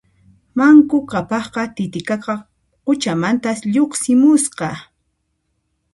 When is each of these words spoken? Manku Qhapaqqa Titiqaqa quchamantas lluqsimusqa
Manku 0.57 0.97
Qhapaqqa 1.09 1.63
Titiqaqa 1.75 2.35
quchamantas 2.85 3.59
lluqsimusqa 3.73 4.69